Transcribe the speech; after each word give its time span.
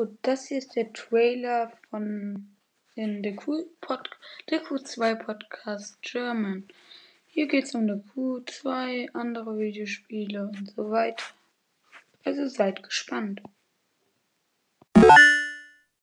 So, 0.00 0.16
das 0.22 0.46
hier 0.46 0.56
ist 0.56 0.76
der 0.76 0.90
Trailer 0.94 1.70
von 1.90 2.56
den 2.96 3.22
The 3.22 3.36
Q 3.36 3.66
Pod 3.82 4.08
The 4.48 4.56
Q2 4.56 5.14
Podcast 5.16 6.00
German. 6.00 6.66
Hier 7.26 7.46
geht 7.46 7.64
es 7.64 7.74
um 7.74 7.86
The 7.86 8.02
Q2, 8.14 9.10
andere 9.12 9.58
Videospiele 9.58 10.48
und 10.48 10.70
so 10.74 10.90
weiter. 10.90 11.22
Also 12.24 12.46
seid 12.46 12.82
gespannt. 12.82 13.42